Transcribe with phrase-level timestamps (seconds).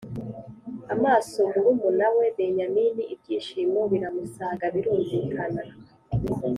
[0.93, 5.61] Amaso murumuna we benyamini ibyishimo biramusaga birumvikana